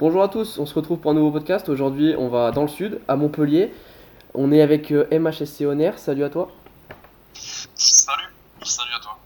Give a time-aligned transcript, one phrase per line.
[0.00, 1.68] Bonjour à tous, on se retrouve pour un nouveau podcast.
[1.68, 3.70] Aujourd'hui, on va dans le sud, à Montpellier.
[4.32, 5.98] On est avec euh, MHSC Honor.
[5.98, 6.50] Salut à toi.
[7.34, 8.28] Salut,
[8.62, 9.18] salut à toi.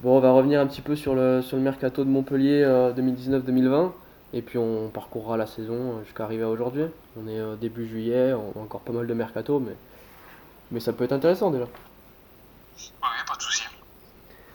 [0.00, 2.94] Bon, on va revenir un petit peu sur le, sur le mercato de Montpellier euh,
[2.94, 3.92] 2019-2020.
[4.32, 6.84] Et puis on parcourra la saison euh, jusqu'à arriver à aujourd'hui.
[7.22, 9.76] On est euh, début juillet, on a encore pas mal de mercato, mais,
[10.70, 11.66] mais ça peut être intéressant déjà.
[11.66, 13.64] Oui, pas de soucis.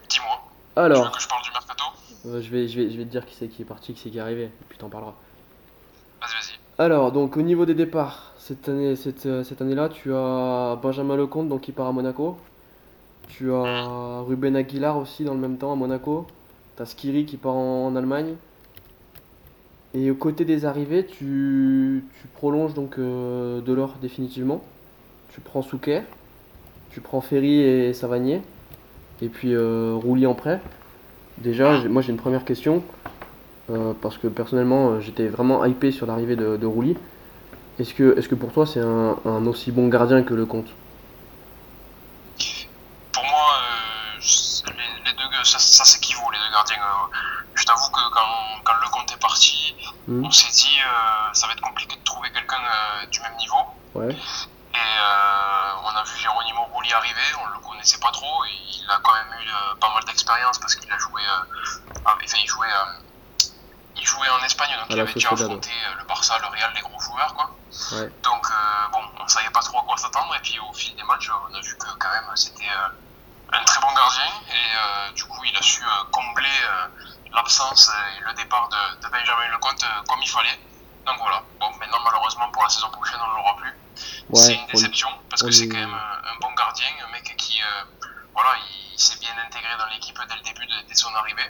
[0.09, 0.41] Dis-moi.
[0.75, 1.83] Tu veux Alors, que je parle du mercato?
[2.25, 4.01] Euh, je, vais, je, vais, je vais te dire qui c'est qui est parti, qui
[4.01, 5.13] c'est qui est arrivé, et puis t'en parleras.
[6.79, 8.93] Alors, donc au niveau des départs, cette année,
[9.25, 12.37] euh, année-là, tu as Benjamin Lecomte donc, qui part à Monaco.
[13.29, 16.27] Tu as Ruben Aguilar aussi dans le même temps à Monaco.
[16.75, 18.35] Tu as Skiri qui part en, Allemagne.
[19.95, 22.05] Et aux côtés des arrivées, tu,
[22.35, 24.61] prolonges donc euh, Delors définitivement.
[25.29, 26.03] Tu prends Souquet.
[26.91, 28.43] Tu prends Ferry et Savanier.
[29.23, 30.61] Et puis euh, Roulier en prêt.
[31.39, 32.83] Déjà, moi j'ai une première question.
[33.69, 36.97] Euh, parce que personnellement, euh, j'étais vraiment hypé sur l'arrivée de, de Roulier.
[37.79, 40.67] Est-ce que, pour toi c'est un, aussi bon gardien que Lecomte?
[43.13, 46.77] Pour moi, euh, c'est- les, les deux, ça, ça s'équivaut, les deux gardiens.
[46.81, 47.15] euh.
[47.55, 49.75] je t'avoue que quand, quand le compte est parti,
[50.07, 50.23] Hmm.
[50.23, 53.59] on s'est dit euh, ça va être compliqué de trouver quelqu'un euh, du même niveau.
[53.93, 54.07] Ouais.
[54.13, 58.85] Et euh, on a vu Geronimo Rulli arriver, on le connaissait pas trop, et il
[58.89, 62.37] a quand même eu euh, pas mal d'expérience parce qu'il a joué, euh, ah, enfin,
[62.41, 63.43] il jouait, euh,
[63.97, 66.47] il jouait en Espagne, donc À il la avait déjà affronté euh, le Barça, le
[66.47, 67.49] Real, les gros joueurs, quoi.
[67.93, 68.09] Ouais.
[68.23, 71.03] Donc euh, bon, on savait pas trop à quoi s'attendre, et puis au fil des
[71.03, 75.11] matchs, on a vu que quand même c'était euh, un très bon gardien, et euh,
[75.13, 76.49] du coup il a su combler
[77.33, 80.59] l'absence et le départ de, de Benjamin Lecomte comme il fallait.
[81.05, 83.73] Donc voilà, bon maintenant malheureusement pour la saison prochaine on ne l'aura plus
[84.33, 87.33] c'est une on- déception parce que c'est est- quand même un, bon gardien, un mec
[87.37, 87.61] qui
[88.33, 88.51] voilà,
[88.93, 91.49] il, s'est bien intégré dans l'équipe dès le début, de, dès son arrivée.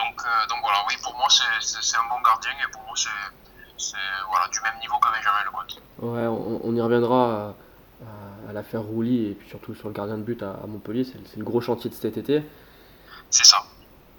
[0.00, 3.96] Donc, euh, donc voilà, oui, pour moi c'est, un bon gardien et pour moi c'est,
[4.28, 5.82] voilà, du même niveau que Benjamin Lecomte.
[6.00, 7.54] Ouais, on, on y reviendra
[8.02, 11.04] à, à- l'affaire Rouly et puis surtout sur le gardien de but à, à Montpellier,
[11.04, 12.42] c'est, le- gros chantier de cet été.
[13.30, 13.62] C'est ça.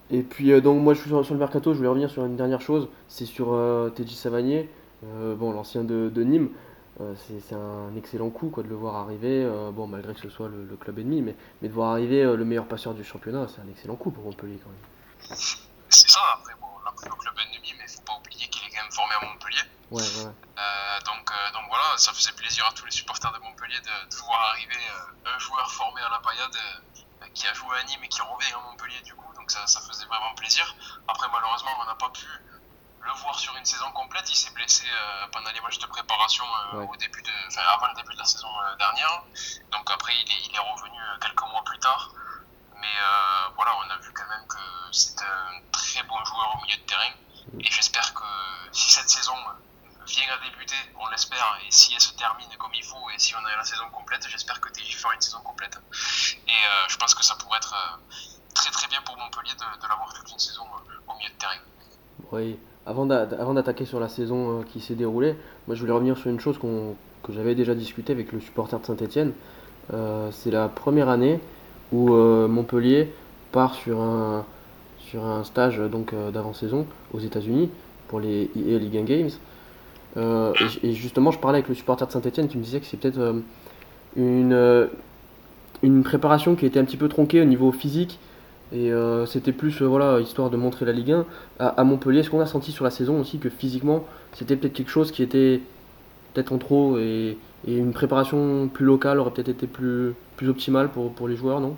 [0.10, 2.26] Et puis euh, donc moi je suis sur, sur le mercato, je voulais revenir sur
[2.26, 4.70] une dernière chose, c'est sur euh, Teddy Savanier,
[5.04, 6.50] Euh, bon l'ancien de, de Nîmes,
[7.00, 10.30] euh, c'est, un excellent coup quoi de le voir arriver, euh, bon malgré que ce
[10.30, 13.04] soit le, le club ennemi, mais, mais de voir arriver euh, le meilleur passeur du
[13.04, 15.38] championnat, c'est un excellent coup pour Montpellier quand même.
[15.92, 18.48] C'est ça, après bon, on l'a pris au club ennemi, mais il faut pas oublier
[18.50, 19.62] qu'il est quand même formé à Montpellier.
[19.92, 20.32] Ouais, ouais.
[20.58, 24.10] Euh, donc, euh, donc voilà, ça faisait plaisir à tous les supporters de Montpellier de,
[24.10, 24.80] de voir arriver
[25.26, 26.58] euh, un joueur formé à la paillade
[27.34, 29.80] qui a joué à Nîmes et qui revient à Montpellier du coup, donc ça, ça
[29.82, 30.76] faisait vraiment plaisir.
[31.08, 32.26] Après malheureusement on n'a pas pu
[33.04, 36.44] le voir sur une saison complète, il s'est blessé euh, pendant les matchs de préparation
[36.74, 36.88] euh, Ouais.
[36.92, 39.24] au début de, enfin, avant le début de la saison euh, dernière,
[39.72, 42.12] donc après il est, il est revenu quelques mois plus tard.
[42.82, 44.58] Mais euh, voilà, on a vu quand même que
[44.92, 47.14] c'est un très bon joueur au milieu de terrain.
[47.60, 48.24] Et j'espère que
[48.72, 49.34] si cette saison
[50.08, 53.36] vient à débuter, on l'espère, et si elle se termine comme il faut, et si
[53.36, 55.80] on a la saison complète, j'espère que TJ fera une saison complète.
[56.48, 58.16] Et euh, je pense que ça pourrait être euh,
[58.56, 60.64] très très bien pour Montpellier de, l'avoir toute une saison
[61.08, 61.62] au milieu de terrain.
[62.32, 65.38] Oui, avant d'a- avant d'attaquer sur la saison qui s'est déroulée,
[65.68, 68.80] moi je voulais revenir sur une chose qu'on- que j'avais déjà discuté avec le supporter
[68.80, 69.34] de Saint-Etienne.
[70.32, 71.40] c'est la première année
[71.92, 73.12] où euh, Montpellier
[73.52, 74.46] part sur un,
[75.00, 77.70] sur un stage euh, donc euh, d'avant-saison aux États-Unis
[78.08, 79.30] pour les EA League One Games.
[80.84, 83.36] Et, justement, je parlais avec le supporter de Saint-Etienne qui me disait que c'est peut-être
[84.18, 84.90] une,
[85.82, 88.20] une préparation qui était un petit peu tronquée au niveau physique.
[88.74, 88.92] Et
[89.26, 91.26] c'était plus, voilà, histoire de montrer la Ligue 1
[91.60, 92.20] à, à Montpellier.
[92.20, 94.04] Est-ce qu'on a senti sur la saison aussi que physiquement,
[94.34, 95.62] c'était peut-être quelque chose qui était
[96.34, 97.38] peut-être en trop et,
[97.68, 101.60] et une préparation plus locale aurait peut-être été plus, plus optimale pour, pour les joueurs,
[101.60, 101.78] non?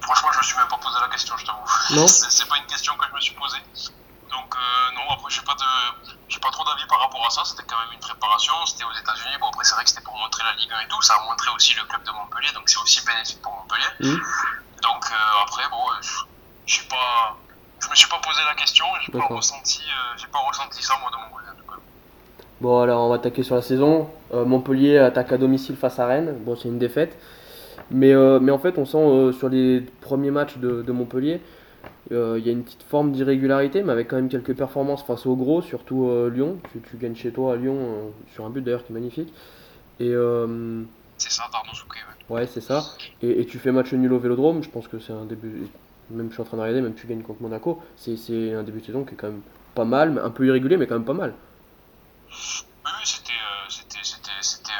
[0.00, 2.00] Franchement, je me suis même pas posé la question, je t'avoue.
[2.00, 2.06] Non?
[2.08, 3.58] C'est pas une question que je me suis posée.
[4.30, 7.44] Donc euh, non, après j'ai pas de, pas trop d'avis par rapport à ça.
[7.44, 8.54] C'était quand même une préparation.
[8.66, 9.36] C'était aux États-Unis.
[9.40, 11.00] Bon après c'est vrai que c'était pour montrer la Ligue 1 et tout.
[11.02, 13.92] Ça a montré aussi le club de Montpellier, donc c'est aussi bénéfique pour Montpellier.
[14.00, 14.20] Mhm.
[14.82, 16.24] Donc euh, après bon, euh,
[16.66, 17.36] j'ai pas,
[17.80, 18.86] je me suis pas posé la question.
[19.02, 21.49] J'ai pas ressenti, euh, j'ai pas ressenti ça moi de mon côté.
[22.60, 24.06] Bon, alors on va attaquer sur la saison.
[24.34, 26.36] Euh, Montpellier attaque à domicile face à Rennes.
[26.44, 27.16] Bon, c'est une défaite.
[27.90, 31.40] Mais, euh, mais en fait, on sent euh, sur les premiers matchs de, de Montpellier,
[32.10, 35.36] il y a une petite forme d'irrégularité, mais avec quand même quelques performances face au
[35.36, 36.56] gros, surtout Lyon.
[36.72, 39.32] Tu, tu gagnes chez toi à Lyon sur un but d'ailleurs qui est magnifique.
[40.00, 40.12] Et
[41.18, 42.00] C'est ça, Souquet.
[42.28, 42.36] Ouais.
[42.36, 42.82] ouais, c'est ça.
[43.22, 44.62] Et, et tu fais match nul au vélodrome.
[44.64, 45.68] Je pense que c'est un début.
[46.10, 47.78] Même je suis en train de regarder, même tu gagnes contre Monaco.
[47.96, 49.42] C'est c'est un début de saison qui est quand même
[49.76, 51.32] pas mal, mais un peu irrégulier, mais quand même pas mal.
[52.30, 54.72] Oui, oui, c'était, euh, c'était, c'était, c'était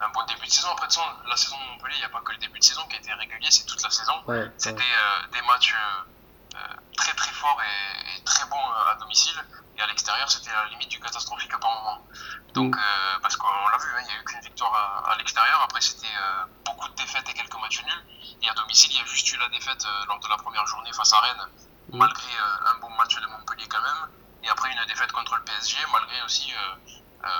[0.00, 0.70] un, bon début de saison.
[0.72, 2.82] Après, de la saison de Montpellier, il n'y a pas que le début de saison
[2.88, 4.14] qui a été régulier, c'est toute la saison.
[4.26, 6.58] Ouais, C'était euh, des matchs euh,
[6.96, 9.36] très très forts et, et très bons à domicile.
[9.76, 12.06] Et à l'extérieur, c'était la limite du catastrophique par moment.
[12.54, 15.60] Donc, euh, parce qu'on l'a vu, hein, il n'y a eu qu'une victoire à, l'extérieur.
[15.62, 18.38] Après, c'était euh, beaucoup de défaites et quelques matchs nuls.
[18.42, 20.64] Et à domicile, il y a juste eu la défaite euh, lors de la première
[20.66, 21.48] journée face à Rennes,
[21.92, 22.30] malgré
[22.66, 24.08] un bon match de Montpellier quand même.
[24.44, 26.52] Et après, une défaite contre le PSG, malgré aussi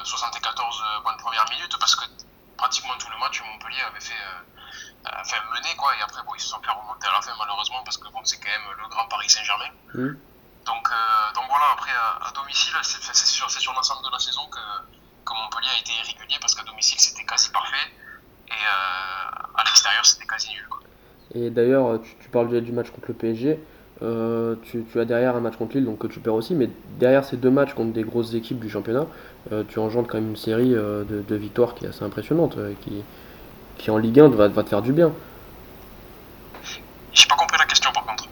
[0.04, 2.04] 74 points de première minute, parce que
[2.56, 4.22] pratiquement tout le match, Montpellier avait fait
[5.04, 7.84] enfin mené quoi et après bon ils se sont fait remonter à la fin malheureusement
[7.84, 9.68] parce que bon c'est quand même le grand Paris Saint-Germain
[10.64, 10.88] donc,
[11.34, 14.60] donc voilà après à, domicile c'est sur, sur l'ensemble de la saison que
[15.24, 17.88] que Montpellier a été irrégulier parce qu'à domicile c'était quasi parfait
[18.48, 20.68] et euh, à l'extérieur c'était quasi nul.
[21.34, 23.58] Et d'ailleurs, tu, parles du match contre le PSG.
[24.02, 26.68] Euh, tu, as derrière un match contre Lille, donc que tu perds aussi, mais
[26.98, 29.06] derrière ces deux matchs contre des grosses équipes du championnat,
[29.52, 33.02] euh, tu engendres quand même une série de, victoires qui est assez impressionnante, qui,
[33.78, 35.12] qui en Ligue 1 va, va te faire du bien.
[37.12, 38.28] J'ai pas compris la question par contre.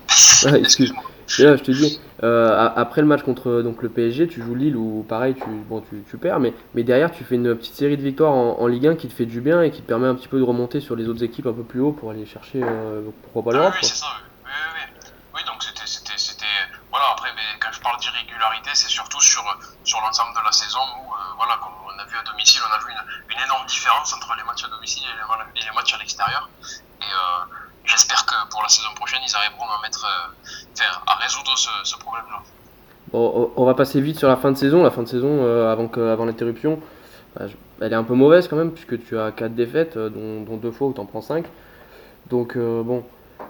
[0.56, 1.02] Excuse-moi
[1.38, 5.04] je te dis, euh, après le match contre donc, le PSG, tu joues Lille ou
[5.08, 8.32] pareil, tu, bon, tu, perds, mais, mais derrière, tu fais une petite série de victoires
[8.32, 10.38] en, Ligue 1 qui te fait du bien et qui te permet un petit peu
[10.38, 13.52] de remonter sur les autres équipes un peu plus haut pour aller chercher, euh, pourquoi
[13.52, 13.74] pas l'Europe.
[13.80, 14.06] c'est ça,
[14.44, 14.50] oui.
[14.54, 14.90] Oui,
[15.34, 16.44] oui, donc c'était.
[16.90, 19.44] Voilà, après, mais quand je parle d'irrégularité, c'est surtout sur,
[19.84, 22.72] sur l'ensemble de la saison où, euh, voilà, comme on a vu à domicile, on
[22.72, 26.48] a vu une, énorme différence entre les matchs à domicile et les, matchs à l'extérieur.
[27.00, 27.04] Et
[27.84, 32.42] j'espère que pour la saison prochaine, ils arriveront à, mettre, euh, à résoudre ce, problème-là.
[33.12, 34.82] On va passer vite sur la fin de saison.
[34.82, 36.80] La fin de saison, euh, avant, avant l'interruption,
[37.36, 37.46] bah,
[37.80, 40.70] elle est un peu mauvaise quand même, puisque tu as 4 défaites, euh, dont, deux
[40.70, 41.44] fois où tu en prends 5.
[42.30, 43.04] Donc, bon,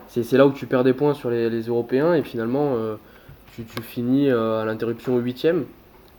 [0.09, 2.75] c'est là où tu perds des points sur les, Européens, et finalement,
[3.55, 5.47] tu, finis à l'interruption 8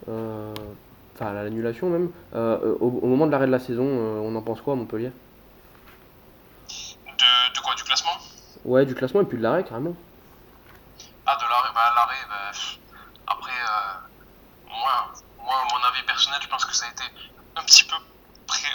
[0.08, 2.10] enfin à l'annulation même.
[2.34, 5.12] Au, au, moment de l'arrêt de la saison, on en pense quoi à Montpellier?
[8.66, 9.96] Ouais, du classement et puis de l'arrêt carrément.
[11.26, 12.52] Ah, de l'arrêt, bah l'arrêt, bah,
[13.28, 17.04] après, euh, moi, moi, mon avis personnel, je pense que ça a été
[17.58, 17.96] un petit peu
[18.48, 18.68] pré,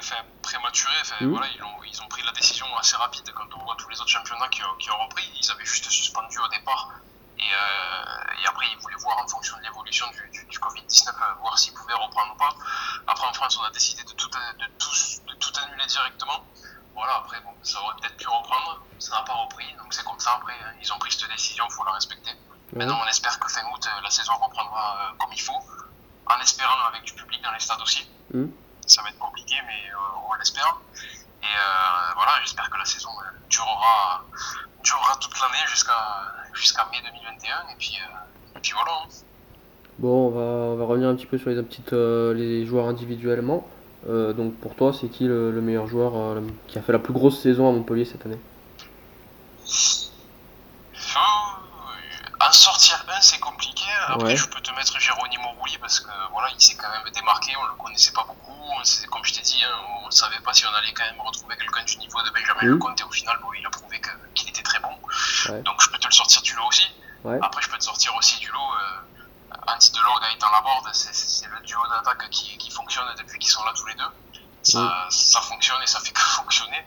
[0.43, 0.93] prématuré.
[1.21, 1.27] Mmh.
[1.29, 4.01] Voilà, ils, ont, ils ont pris la décision assez rapide quand on voit tous les
[4.01, 5.25] autres championnats qui, qui ont repris.
[5.41, 6.93] Ils avaient juste suspendu au départ.
[7.38, 11.35] Et, euh, et, après, ils voulaient voir en fonction de l'évolution du, du, Covid-19, euh,
[11.40, 12.55] voir s'ils pouvaient reprendre ou pas.
[13.06, 14.90] Après, en France, on a décidé de tout, de tout,
[15.26, 16.44] de tout annuler directement
[16.99, 20.19] voilà, après, bon, ça aurait peut-être pu reprendre, ça n'a pas repris, donc c'est comme
[20.19, 20.35] ça.
[20.35, 22.32] Après, hein, ils ont pris cette décision, il faut la respecter.
[22.73, 25.61] Maintenant, on espère que fin août, euh, la saison reprendra euh, comme il faut,
[26.26, 28.11] en espérant avec du public dans les stades aussi.
[28.35, 28.46] Mm.
[28.85, 30.76] Ça va être compliqué, mais euh, on l'espère.
[31.40, 31.56] Et
[32.17, 33.11] voilà, j'espère que la saison
[33.49, 34.25] durera,
[34.82, 37.73] durera toute l'année jusqu'à jusqu'à mai 2021.
[37.73, 37.99] Et puis,
[38.57, 38.93] et puis voilà.
[38.93, 39.09] Hein.
[39.99, 43.67] Bon, on va, on va, revenir un petit peu sur les, petites, les joueurs individuellement.
[44.09, 47.13] Euh, donc pour toi, c'est qui le, meilleur joueur euh, qui a fait la plus
[47.13, 48.39] grosse saison à Montpellier cette année?
[52.41, 53.85] En sortir un, c'est compliqué.
[54.07, 57.53] Après, je peux te mettre Géronimo Rouli parce que voilà, il s'est quand même démarqué.
[57.61, 58.55] On le connaissait pas beaucoup.
[59.11, 61.57] Comme je t'ai dit, hein, on ne savait pas si on allait quand même retrouver
[61.57, 63.01] quelqu'un du niveau de Benjamin Lecomte.
[63.01, 64.01] Et au final, bon, il a prouvé
[64.35, 64.89] qu'il était très bon.
[65.65, 66.89] Donc te le sortir du lot aussi.
[67.43, 68.59] Après, je peux te sortir aussi du lot.
[68.59, 73.65] Euh, Andy Delors, Gaëtan Laborde, c'est le duo d'attaque qui, qui, fonctionne depuis qu'ils sont
[73.65, 74.41] là tous les deux.
[74.63, 76.85] Ça, ça fonctionne et ça fait que fonctionner.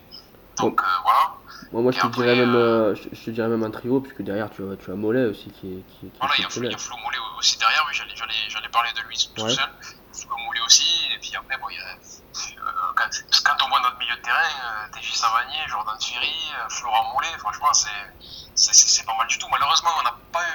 [0.58, 1.34] Donc euh, voilà.
[1.72, 4.62] moi, je, te dirais même, euh, je, te dirais même un trio, puisque derrière tu
[4.64, 5.84] as, tu as Mollet aussi qui est.
[5.88, 9.30] Qui, qui voilà, il y, a Flo Mollet aussi derrière, oui, j'allais parler de lui
[9.36, 9.70] tout seul.
[10.14, 13.10] Flo Mollet aussi, et puis après, bon, y a, euh, quand,
[13.44, 17.74] quand, on voit notre milieu de terrain, euh, Davy Savanier, Jordan Ferry, Florent Mollet, franchement,
[17.74, 19.48] c'est pas mal du tout.
[19.50, 20.46] Malheureusement, on n'a pas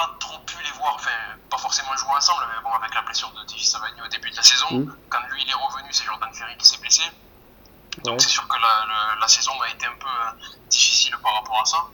[0.00, 1.10] pas trop pu les voir, enfin,
[1.50, 4.36] pas forcément jouer ensemble, mais bon, avec la blessure de Tiffy Savagny au début de
[4.36, 4.96] la saison, mm.
[5.10, 7.02] quand lui il est revenu, c'est Jordan Ferry qui s'est blessé.
[8.04, 10.30] Donc c'est sûr que la, la, saison a été un peu euh,
[10.68, 11.84] difficile par rapport à ça.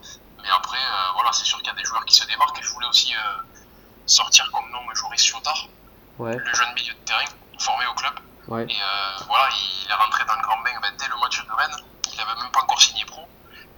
[0.43, 2.59] Mais après, euh, voilà, c'est sûr qu'il y a des joueurs qui se démarquent.
[2.59, 3.43] Et je voulais aussi euh,
[4.05, 5.67] sortir comme nom Joris Chiotard,
[6.21, 7.25] le jeune milieu de terrain,
[7.59, 8.15] formé au club.
[8.49, 8.79] Et
[9.27, 11.77] voilà, il est rentré dans le grand bain ben, dès le match de Rennes.
[12.13, 13.29] Il n'avait même pas encore signé pro.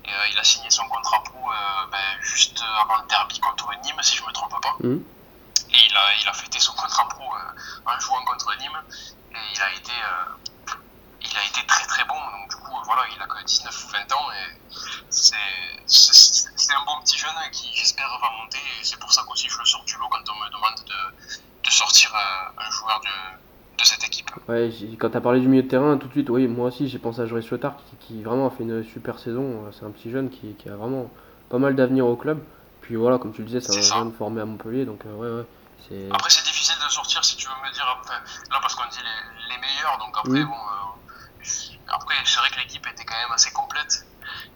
[0.06, 4.02] Euh, il a signé son contrat pro euh, ben, juste avant le derby contre Nîmes,
[4.02, 4.76] si je ne me trompe pas.
[4.80, 5.00] Mmh.
[5.70, 8.82] Et il a, il a fêté son contrat pro euh, en jouant contre Nîmes.
[9.32, 9.92] Et il a été,
[11.22, 12.14] il a été très très bon.
[12.14, 14.32] Donc du coup, voilà, il a que 19 ou 20 ans.
[14.32, 14.56] Et
[15.08, 15.34] c'est,
[16.74, 18.58] un bon petit jeune qui, j'espère, va monter.
[18.80, 21.64] Et c'est pour ça qu'aussi je le sors du lot quand on me demande de,
[21.64, 23.38] de sortir un joueur de
[23.78, 24.30] de cette équipe.
[24.48, 26.88] Ouais, quand tu as parlé du milieu de terrain, tout de suite, oui, moi aussi
[26.88, 29.64] j'ai pensé à Joris Chotard qui, qui, vraiment a fait une super saison.
[29.72, 31.10] C'est un petit jeune qui, qui, a vraiment
[31.48, 32.40] pas mal d'avenir au club.
[32.82, 35.40] Puis voilà, comme tu le disais, c'est un jeune formé à Montpellier, donc euh, ouais,
[35.40, 35.46] ouais.
[36.10, 39.54] Après, c'est difficile de sortir si tu veux me dire, là parce qu'on dit les,
[39.54, 43.50] les, meilleurs, donc après, bon, euh, après c'est vrai que l'équipe était quand même assez
[43.52, 44.04] complète.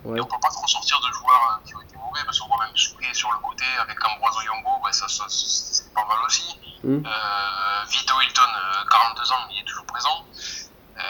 [0.05, 2.49] Et on peut pas trop sortir de joueurs euh, qui ont été mauvais, parce qu'on
[2.49, 6.19] voit même Souquet sur le côté avec Ambroise Oyongo, bah, ça, ça c'est pas mal
[6.27, 6.59] aussi.
[6.83, 7.07] Mm.
[7.07, 8.43] Euh, Vito Hilton,
[8.91, 10.27] 42 ans, il est toujours présent.
[10.99, 11.03] Euh,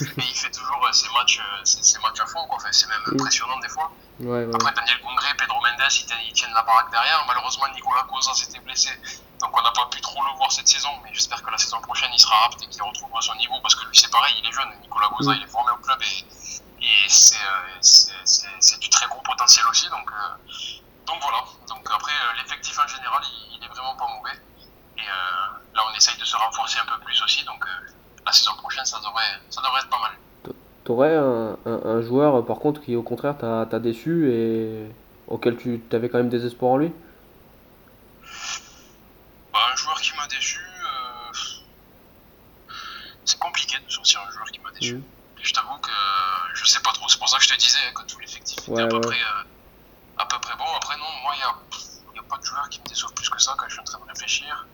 [0.16, 2.56] mais il fait toujours ses matchs, ses, matchs à fond, quoi.
[2.56, 3.14] Enfin, c'est même mm.
[3.20, 3.92] impressionnant des fois.
[4.20, 5.90] Ouais, Après, Daniel Congré, Pedro Mendes,
[6.26, 7.24] ils, tiennent la baraque derrière.
[7.26, 8.90] Malheureusement, Nicolas Cosa s'était blessé.
[9.40, 11.80] Donc on n'a pas pu trop le voir cette saison, mais j'espère que la saison
[11.80, 14.48] prochaine il sera apte et qu'il retrouvera son niveau parce que lui c'est pareil, il
[14.48, 14.68] est jeune.
[14.80, 15.36] Nicolas Goza mm.
[15.36, 19.88] il est formé au club et, et euh, c'est du très gros potentiel aussi.
[19.88, 20.52] Donc, euh,
[21.06, 21.38] donc voilà.
[21.68, 24.38] Donc après euh, l'effectif en général il, il, est vraiment pas mauvais.
[24.98, 25.06] Et
[25.74, 27.44] là on essaye de se renforcer un peu plus aussi.
[27.44, 27.64] Donc
[28.24, 30.12] la saison prochaine ça devrait, ça devrait être pas mal.
[30.84, 34.86] T'aurais un, un, joueur par contre qui au contraire t'a déçu et
[35.28, 36.92] auquel tu avais quand même des espoirs en lui?
[39.50, 42.72] Bah, Un joueur qui m'a déçu, euh...
[43.24, 44.96] c'est compliqué de sortir un joueur qui m'a déçu.
[44.96, 45.02] Mmh.
[45.44, 45.92] Je t'avoue que
[46.54, 48.80] je sais pas trop, c'est pour ça que je te disais que tout l'effectif était
[48.80, 49.20] à, peu près,
[50.18, 50.64] à peu près bon.
[50.76, 53.40] Après non, moi il n'y a, a, pas de joueur qui me déçoit plus que
[53.40, 54.66] ça quand je suis en train de réfléchir.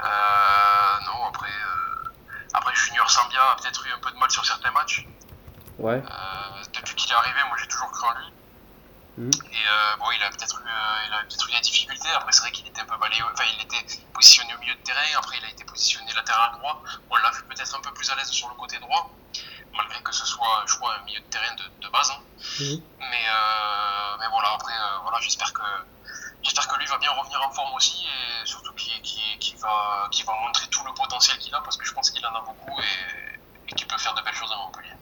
[0.00, 1.50] Euh, non, après...
[1.50, 1.94] Euh,
[2.54, 5.06] après, Junior Sambia a peut-être eu un peu de mal sur certains matchs.
[5.78, 6.00] Ouais.
[6.00, 8.32] Euh, depuis qu'il est arrivé, moi j'ai toujours cru en lui.
[9.18, 9.30] Mhm.
[9.52, 12.08] Et euh, bon, il a peut-être eu, euh, il a peut-être eu des difficultés.
[12.10, 13.22] Après, c'est vrai qu'il était un peu balayé.
[13.22, 15.00] Enfin, il était positionné au milieu de terrain.
[15.18, 16.82] Après, il a été positionné latéral droit.
[17.10, 19.10] On l'a vu peut-être un peu plus à l'aise sur le côté droit,
[19.76, 22.10] malgré que ce soit, je crois, un milieu de terrain de, base.
[22.10, 22.20] Hein.
[22.60, 22.80] Mhm.
[22.98, 23.26] Mais,
[24.18, 25.62] mais voilà, après, voilà, j'espère que
[26.44, 30.66] J'espère que lui va bien revenir en forme aussi et surtout qu'il va, va montrer
[30.68, 33.86] tout le potentiel qu'il a parce que je pense qu'il en a beaucoup et, qu'il
[33.86, 34.92] peut faire de belles choses à Montpellier.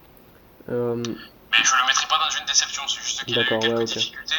[0.69, 1.03] Euh,
[1.51, 4.37] Mais je le mettrai pas dans une déception, c'est juste qu'il a eu quelques difficultés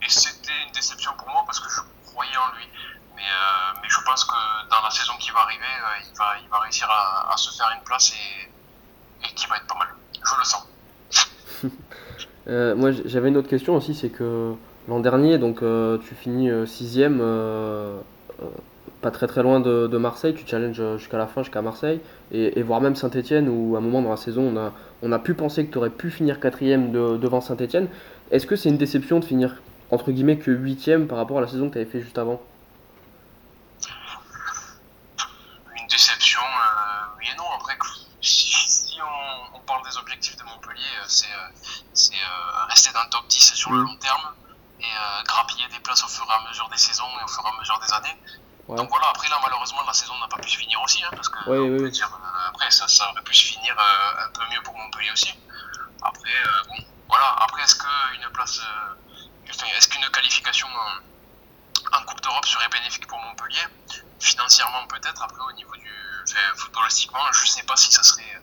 [0.00, 1.80] et c'était une déception pour moi parce que je
[2.12, 2.68] croyais en lui.
[3.16, 6.38] Mais, euh, mais je pense que dans la saison qui va arriver, euh, il, va,
[6.40, 8.43] il va réussir à, se faire une place et, et
[9.34, 9.88] qui va être pas mal.
[10.12, 10.68] Je le sens.
[12.78, 14.54] moi j'avais une autre question aussi, c'est que
[14.86, 17.98] L'an dernier, donc euh, tu finis euh, sixième, euh,
[19.00, 22.00] pas très très loin de, Marseille, tu challenges jusqu'à la fin, jusqu'à Marseille,
[22.32, 24.72] et, voire même Saint-Etienne, où à un moment dans la saison, on a,
[25.02, 27.88] on a pu penser que tu aurais pu finir quatrième devant Saint-Etienne.
[28.30, 29.56] Est-ce que c'est une déception de finir
[29.90, 32.42] entre guillemets que huitième par rapport à la saison que tu avais fait juste avant
[35.78, 36.40] Une déception,
[37.18, 37.44] oui et non.
[37.56, 37.74] Après,
[38.20, 38.98] si,
[39.54, 41.26] on, parle des objectifs de Montpellier, c'est
[43.02, 43.86] le top 10 sur le mm.
[43.86, 44.34] long terme
[44.80, 47.42] et euh, grappiller des places au fur et à mesure des saisons et au fur
[47.44, 48.16] et à mesure des années.
[48.68, 51.28] Donc voilà, après là malheureusement la saison n'a pas pu se finir aussi, hein, parce
[51.28, 54.76] que Dire, euh, après ça, ça, aurait pu se finir euh, un peu mieux pour
[54.76, 55.34] Montpellier aussi.
[56.02, 56.30] Après,
[56.68, 58.60] bon, voilà, après est-ce qu'une place,
[59.48, 60.68] est-ce qu'une qualification
[61.92, 63.64] en Coupe d'Europe serait bénéfique pour Montpellier?
[64.20, 65.92] Financièrement peut-être, après au niveau du
[66.56, 68.42] footballistiquement, je sais pas si ça serait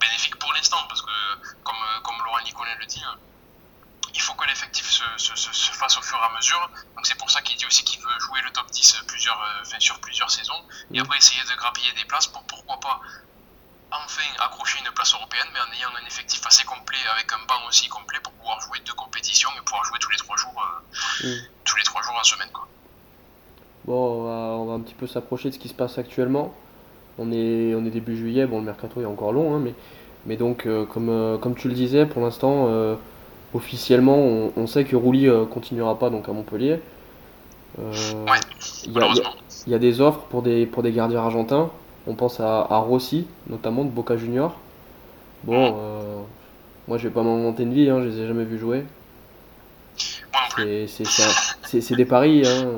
[0.00, 1.10] bénéfique pour l'instant, parce que
[1.64, 3.02] comme, comme Laurent Nicolet le dit,
[4.14, 6.70] il faut que l'effectif se, se, se, fasse au fur et à mesure.
[6.96, 9.78] Donc c'est pour ça qu'il dit aussi qu'il veut jouer le top 10 plusieurs, euh,
[9.78, 10.60] sur plusieurs saisons
[10.92, 13.00] et après essayer de grappiller des places pour pourquoi pas
[13.90, 17.68] enfin accrocher une place européenne, mais en ayant un effectif assez complet avec un banc
[17.68, 21.28] aussi complet pour pouvoir jouer deux compétitions et pouvoir jouer tous les trois jours, euh,
[21.28, 21.40] mm.
[21.64, 22.48] tous les trois jours en semaine.
[22.52, 22.66] Quoi.
[23.84, 26.54] Bon, on va, un petit peu s'approcher de ce qui se passe actuellement.
[27.18, 29.74] On est, on est début juillet, bon le mercato est encore long, hein, mais,
[30.24, 32.68] mais donc euh, comme, comme tu le disais, pour l'instant
[33.54, 36.80] officiellement, on, sait que Rouli euh, continuera pas donc à Montpellier.
[37.78, 37.92] Euh,
[38.86, 41.70] il y, a des offres pour des, pour des gardiens argentins.
[42.06, 44.56] On pense à, Rossi, notamment de Boca Junior.
[45.44, 45.74] Bon, mm.
[45.76, 46.16] euh,
[46.88, 48.84] moi je vais pas m'inventer une vie, hein, je les ai jamais vus jouer.
[50.56, 52.42] C'est des paris.
[52.46, 52.68] Hein.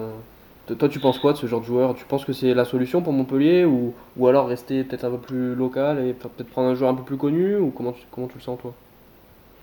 [0.79, 1.95] Toi, tu penses quoi de ce genre de joueur?
[1.95, 5.19] Tu penses que c'est la solution pour Montpellier ou, ou alors rester peut-être un peu
[5.19, 7.57] plus local et peut-être prendre un joueur un peu plus connu?
[7.57, 8.73] Ou comment tu, comment tu le sens toi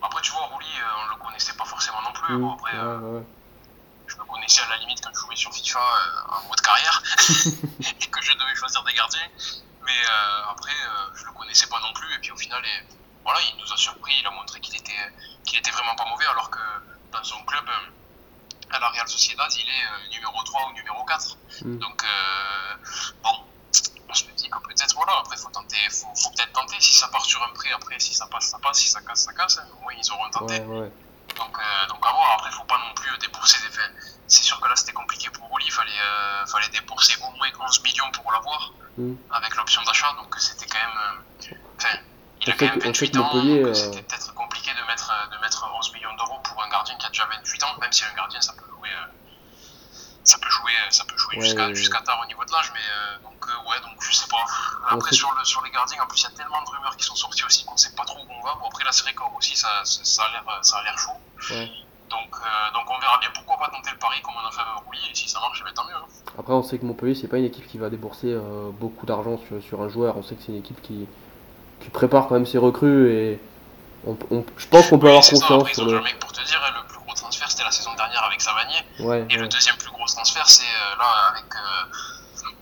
[0.04, 0.42] Après, tu vois,
[2.38, 3.22] Mmh, après, euh,
[4.08, 7.04] je me connaissais à la limite quand je jouais sur FIFA euh, en mode carrière
[8.02, 9.28] et que je devais choisir des gardiens.
[9.84, 10.72] Mais euh, après,
[11.16, 12.14] je le connaissais pas non plus.
[12.16, 12.64] Et puis au final,
[13.24, 14.14] voilà, il nous a surpris.
[14.20, 15.14] Il a montré qu'il était,
[15.46, 16.60] qu'il était vraiment pas mauvais, alors que
[17.12, 17.66] dans son club,
[18.70, 21.38] à la Real Sociedad, il est numéro 3 ou numéro 4.
[21.66, 21.78] Mmh.
[21.80, 22.06] Donc,
[23.24, 23.32] bon,
[24.08, 26.76] on se dit que peut-être, voilà, après, faut tenter, faut, faut peut-être tenter.
[26.80, 28.80] Si ça part sur un prêt, après, si ça passe, ça passe.
[28.80, 29.58] Si ça casse, ça casse.
[29.58, 29.68] Hein.
[29.78, 30.62] Au moins, ils auront tenté.
[31.42, 32.34] Donc, euh, donc à voir.
[32.36, 33.92] Après, il faut pas non plus débourser des fins.
[34.28, 35.66] C'est sûr que là, c'était compliqué pour Oli.
[35.66, 39.14] Il fallait, euh, fallait débourser au moins 11 millions pour l'avoir mm.
[39.32, 40.14] avec l'option d'achat.
[40.18, 40.98] Donc, c'était quand même.
[40.98, 41.98] Euh, enfin,
[42.42, 43.74] il a quand même 28 ans.
[43.74, 47.10] C'était peut-être compliqué de mettre, de mettre 11 millions d'euros pour un gardien qui a
[47.10, 47.78] déjà 28 ans.
[47.80, 48.90] Même si un gardien, ça peut jouer
[50.24, 53.46] ça peut jouer, ça peut jouer jusqu'à tard au niveau de l'âge, mais euh, donc
[53.48, 54.46] euh, ouais, donc je sais pas.
[54.90, 57.06] Après sur, le, sur les gardiens, en plus il y a tellement de rumeurs qui
[57.06, 58.56] sont sorties aussi qu'on sait pas trop où on va.
[58.56, 61.12] Bon après la série corps aussi ça, ça a l'air, ça chaud.
[62.10, 62.36] Donc,
[62.74, 65.00] donc on verra bien pourquoi pas tenter le pari comme on a fait avec Rouly,
[65.10, 65.96] et si ça marche, ben, tant mieux.
[65.96, 66.34] Hein.
[66.38, 68.38] Après, on sait que Montpellier, c'est pas une équipe qui va débourser
[68.80, 70.18] beaucoup d'argent sur, sur, un joueur.
[70.18, 71.08] On sait que c'est une équipe qui,
[71.80, 73.40] qui prépare quand même ses recrues et
[74.58, 76.02] je pense qu'on peut avoir confiance sur le.
[76.02, 78.84] Mec, pour te dire, le plus gros transfert c'était la saison dernière avec Savanier.
[79.30, 81.96] et le deuxième plus gros transfert c'est euh, là avec, euh,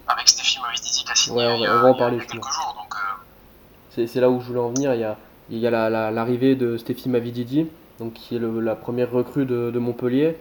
[0.10, 2.52] avec Stéphie Mavididi qui a signé ouais, on, va, en parler, il y a quelques
[2.52, 2.76] jours.
[2.78, 4.94] Donc, euh, c'est, là où je voulais en venir.
[4.94, 5.18] Il y a,
[5.50, 7.68] il y a l'arrivée de Stéphie Mavididi,
[8.00, 10.38] donc, qui est la première recrue de, de Montpellier.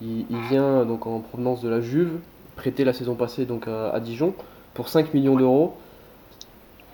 [0.00, 2.20] Il, il, vient donc en provenance de la Juve,
[2.54, 4.34] prêté la saison passée donc à, à Dijon
[4.74, 5.76] pour 5 millions d'euros.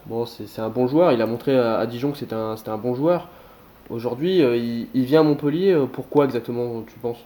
[0.06, 1.12] Bon, c'est un bon joueur.
[1.12, 3.28] Il a montré à, Dijon que c'était un, un, bon joueur.
[3.90, 5.72] Aujourd'hui, euh, il, vient à Montpellier.
[5.72, 7.18] Euh, pourquoi exactement, tu penses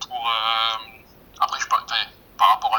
[0.00, 2.74] Pour, euh, Après, je, par rapport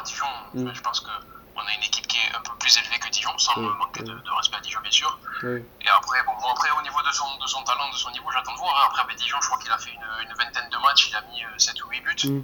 [0.53, 0.73] mm.
[0.73, 3.59] je pense qu'on a une équipe qui est un peu plus élevée que Dijon, sans
[3.59, 5.17] manquer de, respect à Dijon, bien sûr.
[5.43, 8.53] Et après, bon, après, au niveau de son, de son talent, de son niveau, j'attends
[8.53, 8.75] de voir.
[8.75, 8.87] Hein.
[8.87, 11.09] Après, avec Dijon, je crois qu'il a fait une, une, vingtaine de matchs.
[11.09, 12.15] Il a mis 7 ou 8 buts.
[12.25, 12.43] Mm.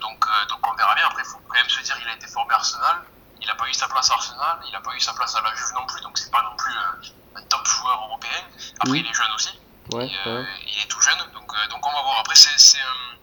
[0.00, 1.06] donc, donc, on verra bien.
[1.06, 3.02] Après, il faut quand même se dire qu'il a été formé à Arsenal
[3.42, 5.42] il n'a pas eu sa place à Arsenal, il n'a pas eu sa place à
[5.42, 8.40] la Juve non plus, donc c'est pas non plus euh, un top joueur européen.
[8.80, 9.58] Après, il est jeune aussi.
[9.94, 12.20] Euh, il est tout jeune, donc, euh, donc on va voir.
[12.20, 13.18] Après, c'est un,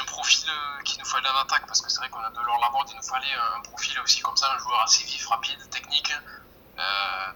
[0.00, 0.50] un, profil
[0.84, 2.96] qu'il nous fallait en attaque, parce que c'est vrai qu'on a de l'or la il
[2.96, 6.12] nous fallait un profil aussi comme ça, un joueur assez vif, rapide, technique.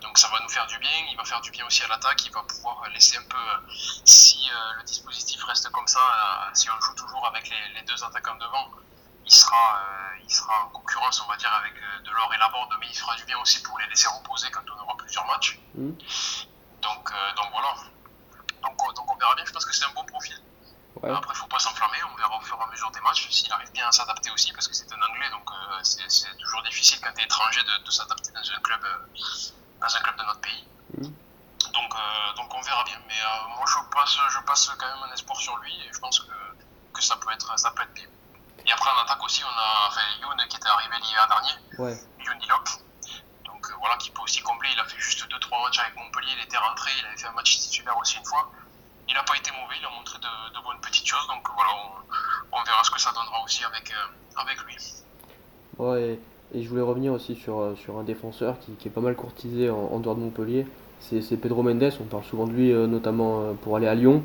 [0.00, 2.24] donc ça va nous faire du bien, il va faire du bien aussi à l'attaque,
[2.26, 3.72] il va pouvoir laisser un peu,
[4.04, 6.00] si le dispositif reste comme ça,
[6.54, 8.70] si on joue toujours avec les, les deux attaquants devant,
[9.26, 12.74] il sera, euh, il sera en concurrence, on va dire, avec euh, Delors et Laborde,
[12.80, 15.58] mais il fera du bien aussi pour les laisser reposer quand on aura plusieurs matchs.
[15.74, 15.90] Mmh.
[16.82, 17.74] Donc, euh, donc voilà.
[18.62, 20.36] Donc, donc on verra bien, je pense que c'est un bon profil.
[20.96, 23.28] Après, il ne faut pas s'enflammer, on verra au fur et à mesure des matchs
[23.28, 25.50] s'il arrive bien à s'adapter aussi, parce que c'est un anglais, donc
[25.82, 28.80] c'est toujours difficile quand tu es étranger de, s'adapter dans, un club,
[29.80, 30.64] dans un club de notre pays.
[30.96, 31.02] Mmh.
[31.72, 31.94] Donc,
[32.36, 32.98] donc on verra bien.
[33.08, 33.20] Mais
[33.56, 36.32] moi, je passe, je passe quand même un espoir sur lui et je pense que,
[36.92, 38.08] que ça, peut être, ça peut être bien.
[38.66, 42.02] Et après en attaque aussi, on a enfin, Youn qui était arrivé l'hiver dernier, ouais.
[42.24, 42.38] Youn
[43.44, 44.70] Donc euh, voilà, qui peut aussi combler.
[44.72, 47.32] Il a fait juste 2-3 matchs avec Montpellier, il était rentré, il avait fait un
[47.32, 48.50] match titulaire aussi une fois.
[49.08, 51.26] Il n'a pas été mauvais, il a montré de, bonnes petites choses.
[51.28, 51.70] Donc voilà,
[52.52, 54.76] on, verra ce que ça donnera aussi avec, euh, avec lui.
[55.78, 56.18] Ouais,
[56.54, 59.16] et, je voulais revenir aussi sur, euh, sur un défenseur qui, qui est pas mal
[59.16, 60.66] courtisé en, dehors de Montpellier.
[61.00, 64.24] C'est Pedro Mendes, on parle souvent de lui notamment pour aller à Lyon.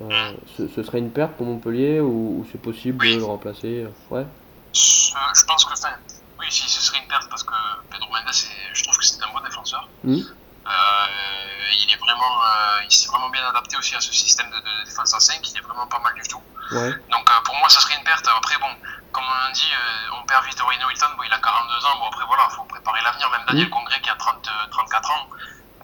[0.00, 4.26] Euh, ce, serait une perte pour Montpellier ou, c'est possible de le remplacer Ouais?
[4.72, 5.94] Je, pense que, enfin,
[6.40, 7.52] oui, si ce serait une perte parce que
[7.90, 8.32] Pedro Mendes,
[8.72, 9.88] je trouve que c'est un bon défenseur.
[10.02, 10.20] Hmm.
[10.66, 14.84] Euh, il est vraiment, euh, il s'est vraiment bien adapté aussi à ce système de,
[14.84, 15.40] défense à 5.
[15.50, 16.42] Il est vraiment pas mal du tout.
[16.72, 16.92] Ouais.
[17.10, 18.26] Donc pour moi, ça serait une perte.
[18.36, 18.70] Après, bon,
[19.12, 19.72] comme on dit,
[20.18, 21.06] on perd Vittorino Hilton.
[21.16, 21.98] Bon, il a 42 ans.
[21.98, 23.30] Bon, après voilà, faut préparer l'avenir.
[23.30, 23.70] Même Daniel hmm.
[23.70, 25.28] Congrès qui a 30, 34 ans.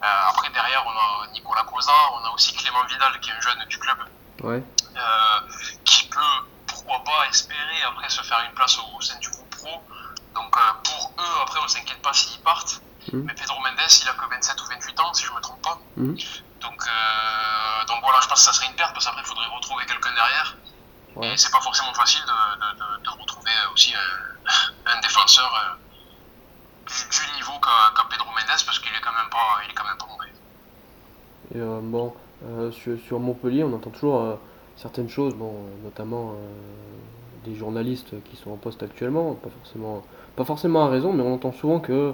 [0.01, 3.41] Euh, après, derrière, on a Nicolas Cosa, on a aussi Clément Vidal, qui est un
[3.41, 3.97] jeune du club,
[4.43, 4.63] ouais.
[4.95, 5.39] Euh,
[5.83, 9.83] qui peut, pourquoi pas, espérer après se faire une place au, sein du groupe pro.
[10.35, 12.81] Donc, euh, pour eux, après, on ne s'inquiète pas s'ils partent.
[13.11, 13.19] Mmh.
[13.25, 15.61] Mais Pedro Mendes, il a que 27 ou 28 ans, si je ne me trompe
[15.61, 15.79] pas.
[15.97, 16.15] Mmh.
[16.61, 16.83] Donc,
[17.87, 20.13] donc voilà, je pense que ça serait une perte, parce qu'après, il faudrait retrouver quelqu'un
[20.13, 20.57] derrière.
[21.15, 21.33] Ouais.
[21.33, 25.79] Et c'est pas forcément facile de, de, retrouver aussi un, un défenseur
[26.89, 29.97] du, niveau qu'a Pedro Mendes parce qu'il est quand même pas, il est quand même
[29.97, 30.31] pas mauvais.
[31.55, 32.13] Et euh, bon,
[32.45, 34.35] euh, sur, sur, Montpellier, on entend toujours euh,
[34.75, 36.35] certaines choses, bon, notamment
[37.45, 40.03] des journalistes qui sont en poste actuellement, pas forcément,
[40.35, 42.13] pas forcément à raison, mais on entend souvent que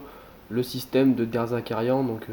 [0.50, 2.28] le système de Derzakarian, donc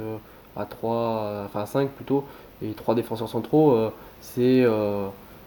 [0.57, 2.27] à 3, enfin à 5 plutôt,
[2.63, 4.65] et trois défenseurs centraux, c'est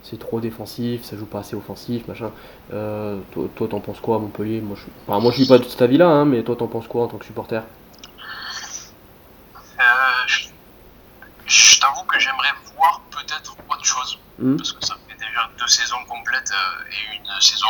[0.06, 2.32] c'est trop défensif, ça joue pas assez offensif, machin.
[2.72, 3.18] Euh,
[3.56, 4.62] toi, t'en penses quoi à Montpellier?
[4.62, 6.88] Moi je, enfin, moi, je suis pas de cet avis-là, hein, mais toi, t'en penses
[6.88, 7.64] quoi en tant que supporter?
[9.80, 9.82] Euh,
[11.48, 14.58] Je, t'avoue que j'aimerais voir peut-être autre chose, hmm.
[14.58, 14.96] parce que ça
[15.36, 17.68] fait déjà deux saisons complètes euh, et une saison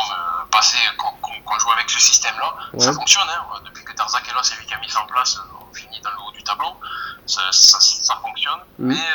[0.50, 2.54] passée qu'on joue avec ce système-là.
[2.78, 5.06] Ça fonctionne, hein, depuis que Tarzak est là, c'est lui qui a mis ça en
[5.06, 6.78] place, on finit dans le haut du tableau,
[7.26, 8.60] ça, ça, fonctionne.
[8.78, 8.88] Hmm.
[8.88, 9.08] Mais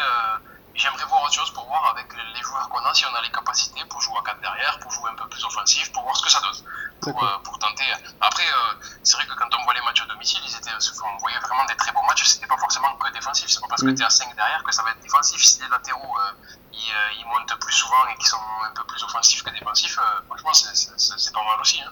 [0.81, 3.29] J'aimerais voir autre chose pour voir avec les joueurs qu'on a si on a les
[3.29, 6.23] capacités pour jouer à 4 derrière, pour jouer un peu plus offensif, pour voir ce
[6.23, 6.57] que ça donne.
[7.01, 7.85] Pour, euh, pour tenter.
[8.19, 11.17] Après, euh, c'est vrai que quand on voit les matchs à domicile, ils étaient, on
[11.19, 12.23] voyait vraiment des très bons matchs.
[12.25, 13.47] C'était pas forcément que défensif.
[13.47, 13.95] C'est pas parce que mm.
[13.95, 15.39] tu es à 5 derrière que ça va être défensif.
[15.43, 16.31] Si les latéraux euh,
[16.73, 20.53] ils, ils, montent plus souvent et qu'ils sont un peu plus offensifs que défensifs, franchement,
[20.53, 21.79] c'est pas mal aussi.
[21.79, 21.91] Hein.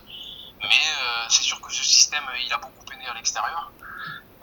[0.64, 0.82] Mais
[1.30, 3.72] c'est sûr que ce système, il a beaucoup peiné à l'extérieur.